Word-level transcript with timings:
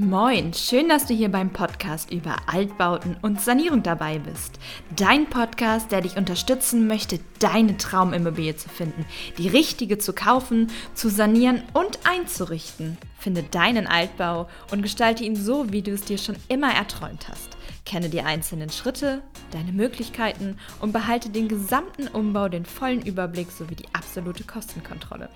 Moin, 0.00 0.54
schön, 0.54 0.88
dass 0.88 1.06
du 1.06 1.14
hier 1.14 1.28
beim 1.28 1.50
Podcast 1.50 2.12
über 2.12 2.36
Altbauten 2.46 3.16
und 3.20 3.40
Sanierung 3.40 3.82
dabei 3.82 4.20
bist. 4.20 4.60
Dein 4.94 5.26
Podcast, 5.28 5.90
der 5.90 6.02
dich 6.02 6.16
unterstützen 6.16 6.86
möchte, 6.86 7.18
deine 7.40 7.76
Traumimmobilie 7.76 8.54
zu 8.54 8.68
finden, 8.68 9.04
die 9.38 9.48
richtige 9.48 9.98
zu 9.98 10.12
kaufen, 10.12 10.70
zu 10.94 11.08
sanieren 11.10 11.64
und 11.72 11.98
einzurichten. 12.08 12.96
Finde 13.18 13.42
deinen 13.42 13.86
Altbau 13.86 14.48
und 14.70 14.82
gestalte 14.82 15.24
ihn 15.24 15.34
so, 15.34 15.72
wie 15.72 15.82
du 15.82 15.92
es 15.92 16.02
dir 16.02 16.18
schon 16.18 16.36
immer 16.48 16.72
erträumt 16.72 17.28
hast. 17.28 17.56
Kenne 17.84 18.08
die 18.10 18.22
einzelnen 18.22 18.70
Schritte, 18.70 19.22
deine 19.50 19.72
Möglichkeiten 19.72 20.58
und 20.80 20.92
behalte 20.92 21.30
den 21.30 21.48
gesamten 21.48 22.06
Umbau, 22.06 22.48
den 22.48 22.64
vollen 22.64 23.02
Überblick 23.02 23.50
sowie 23.50 23.74
die 23.74 23.88
absolute 23.92 24.44
Kostenkontrolle. 24.44 25.30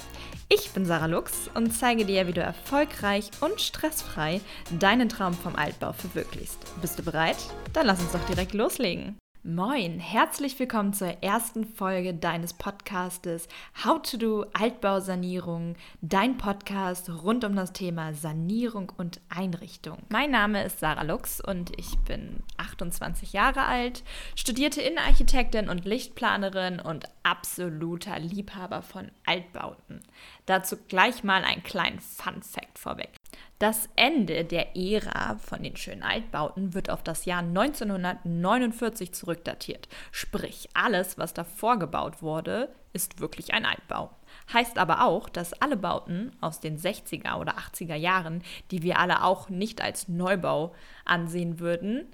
Ich 0.49 0.71
bin 0.71 0.85
Sarah 0.85 1.07
Lux 1.07 1.51
und 1.55 1.73
zeige 1.73 2.05
dir, 2.05 2.27
wie 2.27 2.33
du 2.33 2.43
erfolgreich 2.43 3.31
und 3.41 3.61
stressfrei 3.61 4.41
deinen 4.79 5.09
Traum 5.09 5.35
vom 5.35 5.57
Altbau 5.57 5.93
verwirklichst. 5.93 6.59
Bist 6.81 6.99
du 6.99 7.03
bereit? 7.03 7.39
Dann 7.73 7.87
lass 7.87 8.01
uns 8.01 8.13
doch 8.13 8.25
direkt 8.27 8.53
loslegen. 8.53 9.17
Moin, 9.45 9.99
herzlich 9.99 10.57
willkommen 10.61 10.93
zur 10.93 11.21
ersten 11.21 11.65
Folge 11.65 12.15
deines 12.15 12.53
Podcastes 12.53 13.49
How 13.85 14.01
to 14.01 14.17
Do 14.17 14.47
Altbausanierung, 14.53 15.75
dein 16.01 16.37
Podcast 16.37 17.11
rund 17.11 17.43
um 17.43 17.57
das 17.57 17.73
Thema 17.73 18.15
Sanierung 18.15 18.93
und 18.97 19.21
Einrichtung. 19.29 19.99
Mein 20.11 20.31
Name 20.31 20.63
ist 20.63 20.79
Sarah 20.79 21.03
Lux 21.03 21.41
und 21.41 21.77
ich 21.77 21.99
bin 22.07 22.45
28 22.59 23.33
Jahre 23.33 23.65
alt, 23.65 24.05
studierte 24.37 24.81
Innenarchitektin 24.81 25.69
und 25.69 25.87
Lichtplanerin 25.87 26.79
und 26.79 27.07
absoluter 27.25 28.21
Liebhaber 28.21 28.81
von 28.81 29.11
Altbauten. 29.27 30.03
Dazu 30.47 30.77
gleich 30.87 31.25
mal 31.25 31.43
einen 31.43 31.65
kleinen 31.65 31.99
Fun 31.99 32.43
Fact 32.43 32.79
vorweg. 32.79 33.11
Das 33.59 33.89
Ende 33.95 34.45
der 34.45 34.77
Ära 34.77 35.37
von 35.37 35.63
den 35.63 35.77
schönen 35.77 36.03
Altbauten 36.03 36.75
wird 36.75 36.91
auf 36.91 37.03
das 37.03 37.25
Jahr 37.27 37.41
1949 37.41 39.13
zurückdatiert. 39.13 39.89
Sprich, 40.11 40.69
alles, 40.75 41.17
was 41.17 41.33
davor 41.33 41.79
gebaut 41.79 42.23
wurde, 42.23 42.75
ist 42.93 43.21
wirklich 43.21 43.55
ein 43.55 43.65
Altbau. 43.65 44.11
Heißt 44.53 44.79
aber 44.79 45.05
auch, 45.05 45.29
dass 45.29 45.53
alle 45.55 45.77
Bauten 45.77 46.33
aus 46.41 46.61
den 46.61 46.77
60er 46.77 47.39
oder 47.39 47.57
80er 47.57 47.95
Jahren, 47.95 48.43
die 48.71 48.83
wir 48.83 48.99
alle 48.99 49.23
auch 49.23 49.49
nicht 49.49 49.81
als 49.81 50.09
Neubau 50.09 50.75
ansehen 51.05 51.61
würden, 51.61 52.07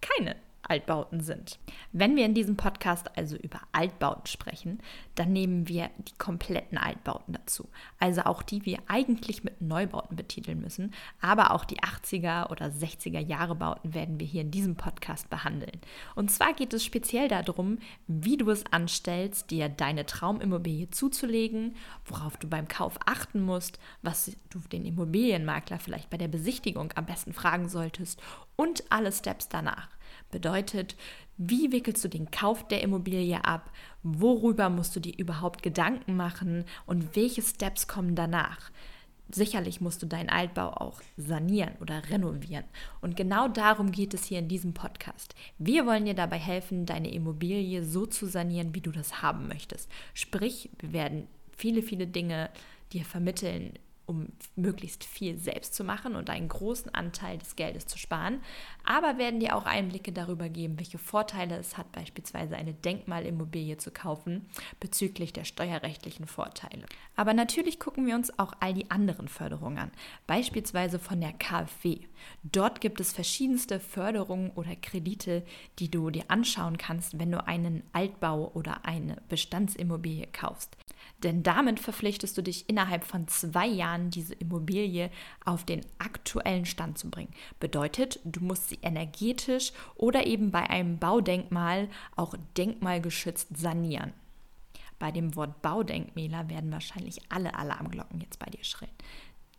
keine 0.00 0.36
Altbauten 0.70 1.20
sind. 1.20 1.58
Wenn 1.92 2.14
wir 2.14 2.24
in 2.24 2.34
diesem 2.34 2.56
Podcast 2.56 3.16
also 3.18 3.36
über 3.36 3.60
Altbauten 3.72 4.26
sprechen, 4.26 4.78
dann 5.16 5.32
nehmen 5.32 5.66
wir 5.66 5.90
die 5.98 6.16
kompletten 6.16 6.78
Altbauten 6.78 7.34
dazu. 7.34 7.68
Also 7.98 8.22
auch 8.22 8.42
die 8.42 8.64
wir 8.64 8.78
eigentlich 8.86 9.42
mit 9.42 9.60
Neubauten 9.60 10.16
betiteln 10.16 10.60
müssen, 10.60 10.94
aber 11.20 11.50
auch 11.50 11.64
die 11.64 11.80
80er 11.80 12.50
oder 12.50 12.66
60er 12.66 13.18
Jahre 13.18 13.56
Bauten 13.56 13.94
werden 13.94 14.20
wir 14.20 14.26
hier 14.26 14.42
in 14.42 14.52
diesem 14.52 14.76
Podcast 14.76 15.28
behandeln. 15.28 15.80
Und 16.14 16.30
zwar 16.30 16.54
geht 16.54 16.72
es 16.72 16.84
speziell 16.84 17.26
darum, 17.26 17.78
wie 18.06 18.36
du 18.36 18.48
es 18.50 18.64
anstellst, 18.70 19.50
dir 19.50 19.68
deine 19.68 20.06
Traumimmobilie 20.06 20.88
zuzulegen, 20.90 21.74
worauf 22.04 22.36
du 22.36 22.48
beim 22.48 22.68
Kauf 22.68 22.96
achten 23.06 23.40
musst, 23.40 23.80
was 24.02 24.36
du 24.50 24.60
den 24.70 24.84
Immobilienmakler 24.84 25.80
vielleicht 25.80 26.10
bei 26.10 26.16
der 26.16 26.28
Besichtigung 26.28 26.92
am 26.94 27.06
besten 27.06 27.32
fragen 27.32 27.68
solltest 27.68 28.22
und 28.54 28.84
alle 28.90 29.10
Steps 29.10 29.48
danach. 29.48 29.88
Bedeutet, 30.30 30.96
wie 31.36 31.72
wickelst 31.72 32.04
du 32.04 32.08
den 32.08 32.30
Kauf 32.30 32.68
der 32.68 32.82
Immobilie 32.82 33.44
ab? 33.44 33.70
Worüber 34.02 34.68
musst 34.68 34.94
du 34.94 35.00
dir 35.00 35.16
überhaupt 35.16 35.62
Gedanken 35.62 36.16
machen? 36.16 36.64
Und 36.86 37.16
welche 37.16 37.42
Steps 37.42 37.88
kommen 37.88 38.14
danach? 38.14 38.70
Sicherlich 39.32 39.80
musst 39.80 40.02
du 40.02 40.06
deinen 40.06 40.28
Altbau 40.28 40.70
auch 40.72 41.00
sanieren 41.16 41.74
oder 41.80 42.08
renovieren. 42.10 42.64
Und 43.00 43.16
genau 43.16 43.46
darum 43.48 43.92
geht 43.92 44.12
es 44.12 44.24
hier 44.24 44.40
in 44.40 44.48
diesem 44.48 44.74
Podcast. 44.74 45.34
Wir 45.56 45.86
wollen 45.86 46.04
dir 46.04 46.14
dabei 46.14 46.38
helfen, 46.38 46.84
deine 46.84 47.12
Immobilie 47.12 47.84
so 47.84 48.06
zu 48.06 48.26
sanieren, 48.26 48.74
wie 48.74 48.80
du 48.80 48.90
das 48.90 49.22
haben 49.22 49.46
möchtest. 49.46 49.88
Sprich, 50.14 50.68
wir 50.80 50.92
werden 50.92 51.28
viele, 51.56 51.82
viele 51.82 52.06
Dinge 52.08 52.50
dir 52.92 53.04
vermitteln, 53.04 53.74
um 54.10 54.26
möglichst 54.56 55.04
viel 55.04 55.38
selbst 55.38 55.72
zu 55.72 55.84
machen 55.84 56.16
und 56.16 56.28
einen 56.30 56.48
großen 56.48 56.92
Anteil 56.92 57.38
des 57.38 57.54
Geldes 57.54 57.86
zu 57.86 57.96
sparen, 57.96 58.40
aber 58.84 59.18
werden 59.18 59.38
dir 59.38 59.54
auch 59.54 59.66
Einblicke 59.66 60.10
darüber 60.10 60.48
geben, 60.48 60.78
welche 60.78 60.98
Vorteile 60.98 61.56
es 61.56 61.78
hat, 61.78 61.92
beispielsweise 61.92 62.56
eine 62.56 62.74
Denkmalimmobilie 62.74 63.76
zu 63.76 63.92
kaufen 63.92 64.50
bezüglich 64.80 65.32
der 65.32 65.44
steuerrechtlichen 65.44 66.26
Vorteile. 66.26 66.84
Aber 67.14 67.34
natürlich 67.34 67.78
gucken 67.78 68.04
wir 68.04 68.16
uns 68.16 68.36
auch 68.36 68.52
all 68.58 68.74
die 68.74 68.90
anderen 68.90 69.28
Förderungen 69.28 69.78
an, 69.78 69.92
beispielsweise 70.26 70.98
von 70.98 71.20
der 71.20 71.32
KfW. 71.32 72.00
Dort 72.42 72.80
gibt 72.80 73.00
es 73.00 73.12
verschiedenste 73.12 73.78
Förderungen 73.78 74.50
oder 74.56 74.74
Kredite, 74.74 75.44
die 75.78 75.88
du 75.88 76.10
dir 76.10 76.24
anschauen 76.26 76.78
kannst, 76.78 77.20
wenn 77.20 77.30
du 77.30 77.46
einen 77.46 77.84
Altbau 77.92 78.50
oder 78.54 78.84
eine 78.84 79.18
Bestandsimmobilie 79.28 80.26
kaufst. 80.32 80.76
Denn 81.22 81.42
damit 81.42 81.80
verpflichtest 81.80 82.36
du 82.36 82.42
dich 82.42 82.68
innerhalb 82.68 83.04
von 83.04 83.28
zwei 83.28 83.66
Jahren, 83.66 84.10
diese 84.10 84.34
Immobilie 84.34 85.10
auf 85.44 85.64
den 85.64 85.82
aktuellen 85.98 86.66
Stand 86.66 86.98
zu 86.98 87.10
bringen. 87.10 87.32
Bedeutet, 87.58 88.20
du 88.24 88.40
musst 88.40 88.68
sie 88.68 88.78
energetisch 88.82 89.72
oder 89.96 90.26
eben 90.26 90.50
bei 90.50 90.68
einem 90.68 90.98
Baudenkmal 90.98 91.88
auch 92.16 92.34
denkmalgeschützt 92.56 93.56
sanieren. 93.56 94.12
Bei 94.98 95.10
dem 95.10 95.34
Wort 95.34 95.62
Baudenkmäler 95.62 96.48
werden 96.48 96.72
wahrscheinlich 96.72 97.20
alle 97.30 97.54
Alarmglocken 97.54 98.20
jetzt 98.20 98.38
bei 98.38 98.46
dir 98.46 98.64
schrillen. 98.64 98.92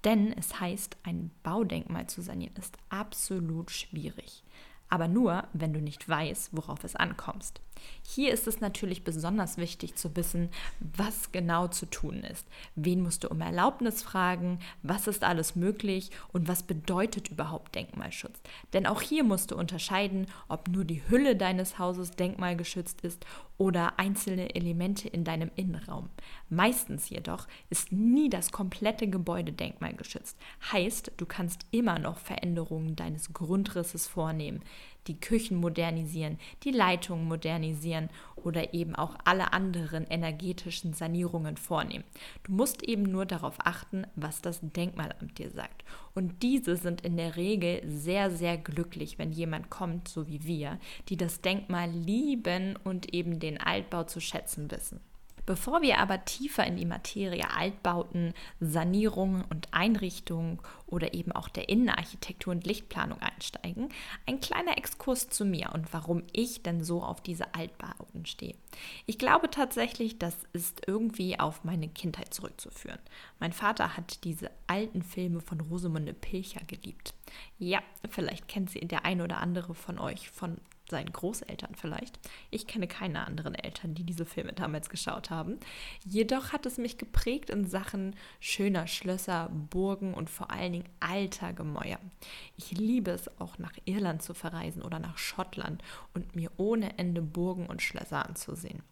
Denn 0.03 0.33
es 0.33 0.59
heißt, 0.59 0.97
ein 1.03 1.31
Baudenkmal 1.43 2.07
zu 2.07 2.21
sanieren 2.21 2.55
ist 2.55 2.77
absolut 2.89 3.71
schwierig 3.71 4.43
aber 4.91 5.07
nur, 5.07 5.45
wenn 5.53 5.73
du 5.73 5.81
nicht 5.81 6.07
weißt, 6.07 6.49
worauf 6.55 6.83
es 6.83 6.95
ankommt. 6.95 7.61
Hier 8.03 8.33
ist 8.33 8.47
es 8.47 8.59
natürlich 8.59 9.03
besonders 9.03 9.57
wichtig 9.57 9.95
zu 9.95 10.15
wissen, 10.15 10.49
was 10.79 11.31
genau 11.31 11.67
zu 11.67 11.85
tun 11.85 12.23
ist. 12.23 12.45
Wen 12.75 13.01
musst 13.01 13.23
du 13.23 13.29
um 13.29 13.41
Erlaubnis 13.41 14.01
fragen, 14.03 14.59
was 14.83 15.07
ist 15.07 15.23
alles 15.23 15.55
möglich 15.55 16.11
und 16.33 16.47
was 16.47 16.63
bedeutet 16.63 17.29
überhaupt 17.29 17.75
Denkmalschutz. 17.75 18.39
Denn 18.73 18.85
auch 18.85 19.01
hier 19.01 19.23
musst 19.23 19.51
du 19.51 19.55
unterscheiden, 19.55 20.27
ob 20.47 20.67
nur 20.67 20.83
die 20.83 21.01
Hülle 21.09 21.35
deines 21.35 21.79
Hauses 21.79 22.11
denkmalgeschützt 22.11 23.01
ist 23.01 23.25
oder 23.57 23.99
einzelne 23.99 24.55
Elemente 24.55 25.07
in 25.07 25.23
deinem 25.23 25.51
Innenraum. 25.55 26.09
Meistens 26.49 27.09
jedoch 27.09 27.47
ist 27.69 27.91
nie 27.91 28.29
das 28.29 28.51
komplette 28.51 29.07
Gebäude 29.07 29.53
denkmalgeschützt. 29.53 30.35
Heißt, 30.71 31.11
du 31.17 31.25
kannst 31.27 31.67
immer 31.69 31.99
noch 31.99 32.17
Veränderungen 32.17 32.95
deines 32.95 33.33
Grundrisses 33.33 34.07
vornehmen 34.07 34.63
die 35.07 35.19
Küchen 35.19 35.57
modernisieren, 35.57 36.37
die 36.63 36.71
Leitungen 36.71 37.27
modernisieren 37.27 38.09
oder 38.35 38.73
eben 38.73 38.95
auch 38.95 39.15
alle 39.25 39.53
anderen 39.53 40.05
energetischen 40.05 40.93
Sanierungen 40.93 41.57
vornehmen. 41.57 42.03
Du 42.43 42.51
musst 42.51 42.83
eben 42.83 43.03
nur 43.03 43.25
darauf 43.25 43.55
achten, 43.59 44.05
was 44.15 44.41
das 44.41 44.59
Denkmalamt 44.61 45.37
dir 45.37 45.49
sagt. 45.49 45.83
Und 46.13 46.43
diese 46.43 46.75
sind 46.75 47.01
in 47.01 47.17
der 47.17 47.35
Regel 47.35 47.81
sehr, 47.85 48.31
sehr 48.31 48.57
glücklich, 48.57 49.17
wenn 49.19 49.31
jemand 49.31 49.69
kommt, 49.69 50.07
so 50.07 50.27
wie 50.27 50.43
wir, 50.43 50.79
die 51.09 51.17
das 51.17 51.41
Denkmal 51.41 51.89
lieben 51.89 52.77
und 52.83 53.13
eben 53.13 53.39
den 53.39 53.59
Altbau 53.59 54.03
zu 54.03 54.19
schätzen 54.19 54.69
wissen. 54.71 54.99
Bevor 55.45 55.81
wir 55.81 55.97
aber 55.97 56.23
tiefer 56.25 56.65
in 56.65 56.77
die 56.77 56.85
Materie 56.85 57.49
Altbauten, 57.55 58.33
Sanierung 58.59 59.43
und 59.49 59.67
Einrichtung 59.71 60.61
oder 60.87 61.13
eben 61.13 61.31
auch 61.31 61.49
der 61.49 61.69
Innenarchitektur 61.69 62.51
und 62.51 62.65
Lichtplanung 62.65 63.19
einsteigen, 63.19 63.89
ein 64.27 64.39
kleiner 64.39 64.77
Exkurs 64.77 65.29
zu 65.29 65.45
mir 65.45 65.71
und 65.73 65.93
warum 65.93 66.23
ich 66.33 66.61
denn 66.63 66.83
so 66.83 67.01
auf 67.01 67.21
diese 67.21 67.53
Altbauten 67.55 68.25
stehe. 68.25 68.55
Ich 69.05 69.17
glaube 69.17 69.49
tatsächlich, 69.49 70.19
das 70.19 70.35
ist 70.53 70.81
irgendwie 70.87 71.39
auf 71.39 71.63
meine 71.63 71.87
Kindheit 71.87 72.33
zurückzuführen. 72.33 72.99
Mein 73.39 73.53
Vater 73.53 73.97
hat 73.97 74.23
diese 74.23 74.51
alten 74.67 75.01
Filme 75.01 75.41
von 75.41 75.59
Rosamunde 75.61 76.13
Pilcher 76.13 76.61
geliebt. 76.65 77.13
Ja, 77.57 77.79
vielleicht 78.09 78.47
kennt 78.47 78.69
sie 78.69 78.81
der 78.81 79.05
eine 79.05 79.23
oder 79.23 79.37
andere 79.37 79.75
von 79.75 79.97
euch 79.97 80.29
von 80.29 80.57
seinen 80.91 81.11
Großeltern 81.11 81.73
vielleicht. 81.73 82.19
Ich 82.51 82.67
kenne 82.67 82.87
keine 82.87 83.25
anderen 83.25 83.55
Eltern, 83.55 83.95
die 83.95 84.03
diese 84.03 84.25
Filme 84.25 84.53
damals 84.53 84.91
geschaut 84.91 85.31
haben. 85.31 85.57
Jedoch 86.05 86.53
hat 86.53 86.67
es 86.67 86.77
mich 86.77 86.99
geprägt 86.99 87.49
in 87.49 87.65
Sachen 87.65 88.15
schöner 88.39 88.85
Schlösser, 88.85 89.49
Burgen 89.71 90.13
und 90.13 90.29
vor 90.29 90.51
allen 90.51 90.73
Dingen 90.73 90.89
alter 90.99 91.53
Gemäuer. 91.53 91.97
Ich 92.57 92.71
liebe 92.71 93.09
es 93.09 93.39
auch 93.39 93.57
nach 93.57 93.73
Irland 93.85 94.21
zu 94.21 94.35
verreisen 94.35 94.83
oder 94.83 94.99
nach 94.99 95.17
Schottland 95.17 95.81
und 96.13 96.35
mir 96.35 96.51
ohne 96.57 96.99
Ende 96.99 97.23
Burgen 97.23 97.65
und 97.65 97.81
Schlösser 97.81 98.23
anzusehen. 98.27 98.83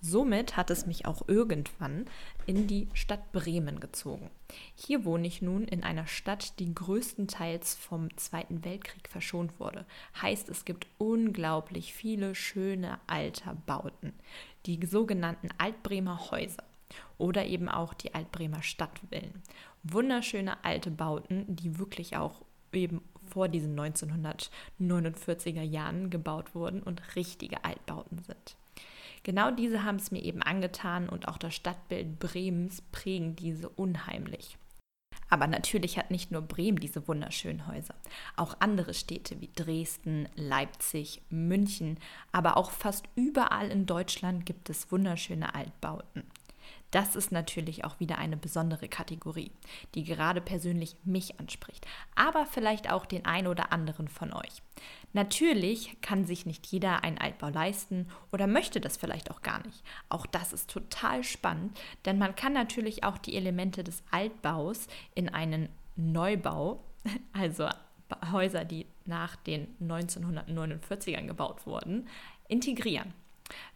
Somit 0.00 0.58
hat 0.58 0.70
es 0.70 0.84
mich 0.84 1.06
auch 1.06 1.28
irgendwann 1.28 2.04
in 2.44 2.66
die 2.66 2.88
Stadt 2.92 3.32
Bremen 3.32 3.80
gezogen. 3.80 4.30
Hier 4.74 5.06
wohne 5.06 5.26
ich 5.26 5.40
nun 5.40 5.64
in 5.64 5.82
einer 5.82 6.06
Stadt, 6.06 6.58
die 6.58 6.74
größtenteils 6.74 7.74
vom 7.74 8.14
Zweiten 8.18 8.64
Weltkrieg 8.64 9.08
verschont 9.08 9.58
wurde. 9.58 9.86
Heißt, 10.20 10.50
es 10.50 10.66
gibt 10.66 10.86
unglaublich 10.98 11.94
viele 11.94 12.34
schöne 12.34 12.98
alte 13.06 13.56
Bauten, 13.64 14.12
die 14.66 14.84
sogenannten 14.84 15.48
Altbremer 15.56 16.30
Häuser 16.30 16.64
oder 17.16 17.46
eben 17.46 17.70
auch 17.70 17.94
die 17.94 18.14
Altbremer 18.14 18.62
Stadtvillen. 18.62 19.42
Wunderschöne 19.84 20.62
alte 20.64 20.90
Bauten, 20.90 21.44
die 21.48 21.78
wirklich 21.78 22.18
auch 22.18 22.42
eben 22.74 23.00
vor 23.26 23.48
diesen 23.48 23.78
1949er 23.78 25.62
Jahren 25.62 26.10
gebaut 26.10 26.54
wurden 26.54 26.82
und 26.82 27.16
richtige 27.16 27.64
Altbauten 27.64 28.18
sind. 28.18 28.56
Genau 29.24 29.50
diese 29.50 29.82
haben 29.82 29.96
es 29.96 30.10
mir 30.10 30.22
eben 30.22 30.42
angetan 30.42 31.08
und 31.08 31.28
auch 31.28 31.38
das 31.38 31.54
Stadtbild 31.54 32.18
Bremens 32.18 32.82
prägen 32.92 33.34
diese 33.34 33.70
unheimlich. 33.70 34.58
Aber 35.30 35.46
natürlich 35.46 35.96
hat 35.98 36.10
nicht 36.10 36.30
nur 36.30 36.42
Bremen 36.42 36.78
diese 36.78 37.08
wunderschönen 37.08 37.66
Häuser. 37.66 37.94
Auch 38.36 38.56
andere 38.60 38.92
Städte 38.92 39.40
wie 39.40 39.50
Dresden, 39.56 40.28
Leipzig, 40.36 41.22
München, 41.30 41.98
aber 42.32 42.58
auch 42.58 42.70
fast 42.70 43.08
überall 43.16 43.70
in 43.70 43.86
Deutschland 43.86 44.44
gibt 44.44 44.68
es 44.68 44.92
wunderschöne 44.92 45.54
Altbauten. 45.54 46.24
Das 46.94 47.16
ist 47.16 47.32
natürlich 47.32 47.84
auch 47.84 47.98
wieder 47.98 48.18
eine 48.18 48.36
besondere 48.36 48.86
Kategorie, 48.88 49.50
die 49.96 50.04
gerade 50.04 50.40
persönlich 50.40 50.94
mich 51.02 51.40
anspricht, 51.40 51.84
aber 52.14 52.46
vielleicht 52.46 52.88
auch 52.88 53.04
den 53.04 53.24
ein 53.24 53.48
oder 53.48 53.72
anderen 53.72 54.06
von 54.06 54.32
euch. 54.32 54.62
Natürlich 55.12 56.00
kann 56.02 56.24
sich 56.24 56.46
nicht 56.46 56.64
jeder 56.68 57.02
einen 57.02 57.18
Altbau 57.18 57.48
leisten 57.48 58.06
oder 58.30 58.46
möchte 58.46 58.80
das 58.80 58.96
vielleicht 58.96 59.32
auch 59.32 59.42
gar 59.42 59.60
nicht. 59.66 59.82
Auch 60.08 60.24
das 60.24 60.52
ist 60.52 60.70
total 60.70 61.24
spannend, 61.24 61.76
denn 62.04 62.16
man 62.16 62.36
kann 62.36 62.52
natürlich 62.52 63.02
auch 63.02 63.18
die 63.18 63.34
Elemente 63.34 63.82
des 63.82 64.04
Altbaus 64.12 64.86
in 65.16 65.28
einen 65.28 65.70
Neubau, 65.96 66.84
also 67.32 67.68
Häuser, 68.30 68.64
die 68.64 68.86
nach 69.04 69.34
den 69.34 69.66
1949ern 69.80 71.26
gebaut 71.26 71.66
wurden, 71.66 72.06
integrieren. 72.46 73.12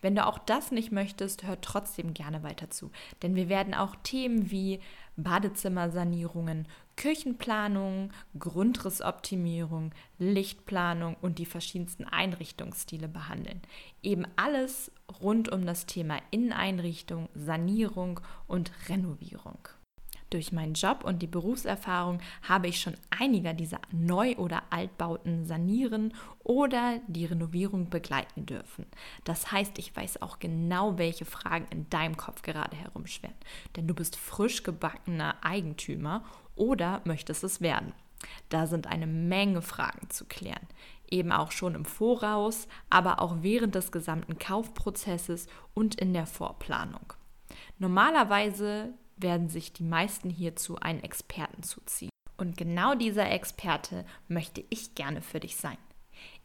Wenn 0.01 0.15
du 0.15 0.27
auch 0.27 0.39
das 0.39 0.71
nicht 0.73 0.93
möchtest, 0.93 1.43
hör 1.43 1.61
trotzdem 1.61 2.15
gerne 2.15 2.43
weiter 2.43 2.71
zu, 2.71 2.91
denn 3.23 3.35
wir 3.35 3.49
werden 3.49 3.75
auch 3.75 3.97
Themen 4.03 4.51
wie 4.51 4.81
Badezimmersanierungen, 5.17 6.67
Küchenplanung, 6.97 8.13
Grundrissoptimierung, 8.39 9.93
Lichtplanung 10.19 11.17
und 11.21 11.39
die 11.39 11.47
verschiedensten 11.47 12.05
Einrichtungsstile 12.05 13.09
behandeln. 13.09 13.61
Eben 14.03 14.27
alles 14.37 14.91
rund 15.21 15.49
um 15.51 15.67
das 15.67 15.87
Thema 15.87 16.19
Inneneinrichtung, 16.31 17.29
Sanierung 17.35 18.21
und 18.47 18.73
Renovierung. 18.89 19.69
Durch 20.31 20.53
meinen 20.53 20.75
Job 20.75 21.05
und 21.05 21.21
die 21.23 21.27
Berufserfahrung 21.27 22.21
habe 22.43 22.69
ich 22.69 22.81
schon 22.81 22.97
einige 23.19 23.55
dieser 23.55 23.81
Neu- 23.93 24.37
oder 24.37 24.63
Altbauten 24.71 25.47
sanieren 25.47 26.13
oder 26.41 27.01
die 27.07 27.25
Renovierung 27.25 27.89
begleiten 27.89 28.45
dürfen. 28.45 28.85
Das 29.25 29.51
heißt, 29.53 29.79
ich 29.79 29.97
weiß 29.97 30.21
auch 30.21 30.39
genau, 30.39 30.99
welche 30.99 31.25
Fragen 31.25 31.67
in 31.71 31.89
deinem 31.89 32.17
Kopf 32.17 32.43
gerade 32.43 32.77
herumschweren. 32.77 33.37
Denn 33.77 33.87
du 33.87 33.95
bist 33.95 34.17
frisch 34.17 34.63
gebackener 34.63 35.37
Eigentümer 35.43 36.25
oder 36.57 37.01
möchtest 37.05 37.43
es 37.45 37.63
werden. 37.63 37.95
Da 38.51 38.67
sind 38.67 38.87
eine 38.87 39.07
Menge 39.07 39.63
Fragen 39.63 40.11
zu 40.11 40.27
klären. 40.27 40.67
Eben 41.11 41.33
auch 41.33 41.53
schon 41.53 41.75
im 41.75 41.87
Voraus, 41.87 42.69
aber 42.91 43.23
auch 43.23 43.37
während 43.41 43.75
des 43.75 43.93
gesamten 43.93 44.39
Kaufprozesses 44.39 45.47
und 45.73 45.95
in 45.95 46.13
der 46.13 46.27
Vorplanung. 46.27 47.15
Normalerweise 47.79 48.93
werden 49.23 49.49
sich 49.49 49.73
die 49.73 49.85
meisten 49.85 50.31
hierzu 50.31 50.77
einen 50.77 51.03
Experten 51.03 51.63
zuziehen. 51.63 52.11
Und 52.37 52.57
genau 52.57 52.95
dieser 52.95 53.31
Experte 53.31 54.05
möchte 54.29 54.65
ich 54.71 54.95
gerne 54.95 55.23
für 55.23 55.41
dich 55.41 55.57
sein. 55.57 55.79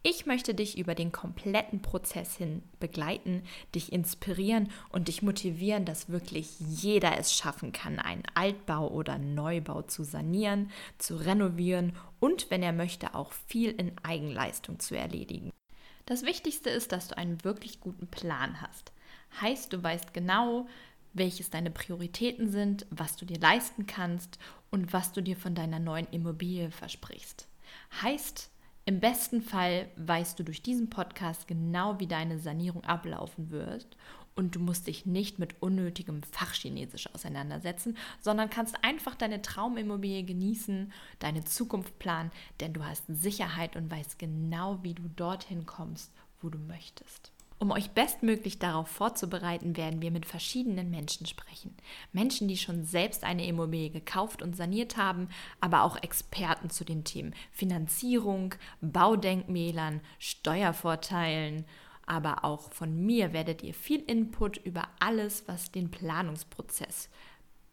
Ich 0.05 0.25
möchte 0.25 0.53
dich 0.53 0.77
über 0.77 0.95
den 0.95 1.13
kompletten 1.13 1.81
Prozess 1.81 2.35
hin 2.35 2.61
begleiten, 2.79 3.43
dich 3.73 3.93
inspirieren 3.93 4.69
und 4.89 5.07
dich 5.07 5.21
motivieren, 5.21 5.85
dass 5.85 6.09
wirklich 6.09 6.59
jeder 6.59 7.17
es 7.17 7.33
schaffen 7.33 7.71
kann, 7.71 7.99
einen 7.99 8.23
Altbau 8.33 8.89
oder 8.89 9.17
Neubau 9.17 9.81
zu 9.81 10.03
sanieren, 10.03 10.69
zu 10.97 11.15
renovieren 11.15 11.95
und, 12.19 12.51
wenn 12.51 12.63
er 12.63 12.73
möchte, 12.73 13.15
auch 13.15 13.31
viel 13.47 13.71
in 13.71 13.93
Eigenleistung 14.03 14.79
zu 14.79 14.97
erledigen. 14.97 15.51
Das 16.05 16.23
Wichtigste 16.23 16.69
ist, 16.69 16.91
dass 16.91 17.07
du 17.07 17.17
einen 17.17 17.43
wirklich 17.45 17.79
guten 17.79 18.07
Plan 18.07 18.61
hast. 18.61 18.91
Heißt, 19.39 19.71
du 19.71 19.81
weißt 19.81 20.13
genau, 20.13 20.67
welches 21.13 21.50
deine 21.50 21.71
Prioritäten 21.71 22.50
sind, 22.50 22.86
was 22.89 23.15
du 23.15 23.25
dir 23.25 23.39
leisten 23.39 23.86
kannst 23.86 24.39
und 24.71 24.94
was 24.94 25.12
du 25.12 25.21
dir 25.21 25.38
von 25.38 25.56
deiner 25.56 25.80
neuen 25.80 26.07
Immobilie 26.12 26.71
versprichst. 26.71 27.48
Heißt, 28.01 28.50
im 28.86 29.00
besten 29.00 29.42
Fall 29.42 29.89
weißt 29.95 30.38
du 30.38 30.44
durch 30.44 30.62
diesen 30.62 30.89
Podcast 30.89 31.48
genau, 31.48 32.00
wie 32.00 32.07
deine 32.07 32.38
Sanierung 32.39 32.83
ablaufen 32.83 33.50
wird 33.50 33.98
und 34.36 34.56
du 34.56 34.60
musst 34.60 34.88
dich 34.88 35.06
nicht 35.06 35.39
mit 35.39 35.62
unnötigem 35.62 36.24
Fachchinesisch 36.24 37.13
auseinandersetzen, 37.13 37.98
sondern 38.19 38.50
kannst 38.50 38.83
einfach 38.83 39.16
deine 39.16 39.42
Traumimmobilie 39.42 40.24
genießen, 40.24 40.92
deine 41.19 41.44
Zukunft 41.44 41.98
planen, 42.00 42.31
denn 42.59 42.74
du 42.74 42.83
hast 42.83 43.04
Sicherheit 43.07 43.75
und 43.75 43.92
weißt 43.92 44.19
genau, 44.19 44.80
wie 44.81 44.94
du 44.94 45.04
dorthin 45.16 45.66
kommst, 45.66 46.12
wo 46.42 46.50
du 46.50 46.57
möchtest. 46.57 47.31
Um 47.63 47.71
euch 47.71 47.92
bestmöglich 47.92 48.60
darauf 48.60 48.89
vorzubereiten, 48.89 49.77
werden 49.77 50.01
wir 50.01 50.12
mit 50.12 50.25
verschiedenen 50.25 50.89
Menschen 50.89 51.25
sprechen. 51.25 51.74
Menschen, 52.12 52.50
die 52.50 52.57
schon 52.57 52.83
selbst 52.83 53.24
eine 53.24 53.48
Immobilie 53.48 53.89
gekauft 53.89 54.42
und 54.42 54.54
saniert 54.54 54.98
haben, 54.98 55.30
aber 55.62 55.83
auch 55.83 55.95
Experten 55.95 56.69
zu 56.69 56.83
den 56.83 57.06
Themen 57.06 57.33
Finanzierung, 57.54 58.54
Baudenkmälern, 58.81 60.01
Steuervorteilen. 60.19 61.63
Aber 62.06 62.44
auch 62.44 62.69
von 62.74 63.06
mir 63.06 63.31
werdet 63.31 63.63
ihr 63.63 63.74
viel 63.74 64.01
Input 64.01 64.57
über 64.57 64.89
alles, 65.00 65.48
was 65.48 65.71
den 65.71 65.89
Planungsprozess 65.89 67.07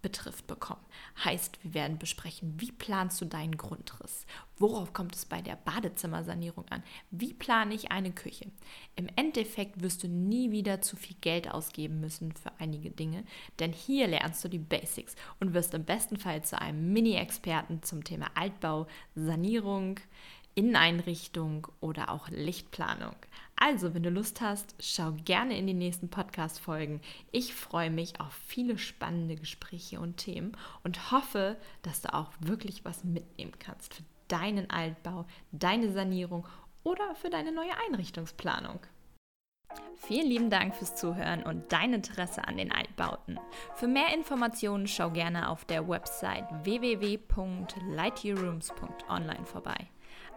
betrifft, 0.02 0.46
bekommen. 0.46 0.84
Heißt, 1.24 1.62
wir 1.62 1.74
werden 1.74 1.98
besprechen, 1.98 2.54
wie 2.58 2.72
planst 2.72 3.20
du 3.20 3.24
deinen 3.24 3.56
Grundriss? 3.56 4.26
Worauf 4.58 4.92
kommt 4.92 5.14
es 5.14 5.24
bei 5.24 5.40
der 5.40 5.56
Badezimmersanierung 5.56 6.66
an? 6.68 6.82
Wie 7.10 7.32
plane 7.32 7.74
ich 7.74 7.90
eine 7.90 8.12
Küche? 8.12 8.50
Im 8.96 9.08
Endeffekt 9.16 9.82
wirst 9.82 10.02
du 10.02 10.08
nie 10.08 10.50
wieder 10.50 10.80
zu 10.82 10.96
viel 10.96 11.16
Geld 11.20 11.50
ausgeben 11.50 12.00
müssen 12.00 12.32
für 12.32 12.52
einige 12.58 12.90
Dinge, 12.90 13.24
denn 13.58 13.72
hier 13.72 14.06
lernst 14.06 14.44
du 14.44 14.48
die 14.48 14.58
Basics 14.58 15.16
und 15.38 15.54
wirst 15.54 15.74
im 15.74 15.84
besten 15.84 16.16
Fall 16.16 16.44
zu 16.44 16.60
einem 16.60 16.92
Mini-Experten 16.92 17.82
zum 17.82 18.04
Thema 18.04 18.26
Altbau, 18.34 18.86
Sanierung, 19.14 19.98
Inneneinrichtung 20.54 21.66
oder 21.80 22.10
auch 22.10 22.28
Lichtplanung. 22.28 23.14
Also, 23.56 23.94
wenn 23.94 24.02
du 24.02 24.10
Lust 24.10 24.40
hast, 24.40 24.74
schau 24.80 25.12
gerne 25.24 25.58
in 25.58 25.66
die 25.66 25.74
nächsten 25.74 26.08
Podcast-Folgen. 26.08 27.00
Ich 27.30 27.54
freue 27.54 27.90
mich 27.90 28.20
auf 28.20 28.32
viele 28.46 28.78
spannende 28.78 29.36
Gespräche 29.36 30.00
und 30.00 30.16
Themen 30.16 30.56
und 30.82 31.12
hoffe, 31.12 31.56
dass 31.82 32.00
du 32.00 32.14
auch 32.14 32.32
wirklich 32.40 32.84
was 32.84 33.04
mitnehmen 33.04 33.52
kannst 33.58 33.94
für 33.94 34.02
deinen 34.28 34.70
Altbau, 34.70 35.26
deine 35.52 35.92
Sanierung 35.92 36.46
oder 36.82 37.14
für 37.14 37.30
deine 37.30 37.52
neue 37.52 37.76
Einrichtungsplanung. 37.88 38.80
Vielen 39.94 40.26
lieben 40.26 40.50
Dank 40.50 40.74
fürs 40.74 40.96
Zuhören 40.96 41.42
und 41.42 41.70
dein 41.72 41.92
Interesse 41.92 42.48
an 42.48 42.56
den 42.56 42.72
Altbauten. 42.72 43.38
Für 43.74 43.86
mehr 43.86 44.14
Informationen 44.14 44.88
schau 44.88 45.10
gerne 45.10 45.50
auf 45.50 45.64
der 45.64 45.88
Website 45.88 46.46
www.lightyearrooms.online 46.64 49.44
vorbei. 49.44 49.88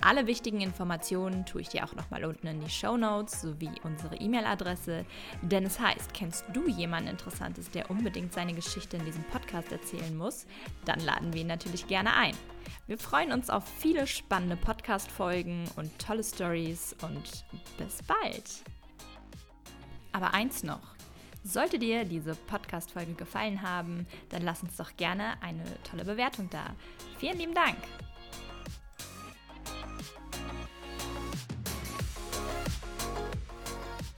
Alle 0.01 0.27
wichtigen 0.27 0.61
Informationen 0.61 1.45
tue 1.45 1.61
ich 1.61 1.69
dir 1.69 1.85
auch 1.85 1.93
nochmal 1.93 2.25
unten 2.25 2.47
in 2.47 2.59
die 2.59 2.69
Show 2.69 2.97
Notes 2.97 3.41
sowie 3.41 3.71
unsere 3.83 4.15
E-Mail-Adresse. 4.15 5.05
Denn 5.41 5.65
es 5.65 5.79
heißt, 5.79 6.13
kennst 6.13 6.45
du 6.53 6.67
jemanden 6.67 7.09
Interessantes, 7.09 7.71
der 7.71 7.89
unbedingt 7.89 8.33
seine 8.33 8.53
Geschichte 8.53 8.97
in 8.97 9.05
diesem 9.05 9.23
Podcast 9.25 9.71
erzählen 9.71 10.17
muss? 10.17 10.45
Dann 10.85 10.99
laden 10.99 11.33
wir 11.33 11.41
ihn 11.41 11.47
natürlich 11.47 11.87
gerne 11.87 12.15
ein. 12.15 12.35
Wir 12.87 12.97
freuen 12.97 13.31
uns 13.31 13.49
auf 13.49 13.63
viele 13.79 14.07
spannende 14.07 14.57
Podcast-Folgen 14.57 15.69
und 15.77 15.97
tolle 15.99 16.23
Stories 16.23 16.95
und 17.01 17.45
bis 17.77 18.03
bald. 18.03 18.63
Aber 20.11 20.33
eins 20.33 20.63
noch. 20.63 20.93
Sollte 21.45 21.77
dir 21.77 22.05
diese 22.05 22.35
Podcast-Folge 22.35 23.15
gefallen 23.15 23.61
haben, 23.61 24.07
dann 24.29 24.43
lass 24.43 24.63
uns 24.63 24.77
doch 24.77 24.95
gerne 24.95 25.41
eine 25.41 25.63
tolle 25.83 26.05
Bewertung 26.05 26.49
da. 26.49 26.73
Vielen 27.19 27.37
lieben 27.37 27.53
Dank! 27.53 27.77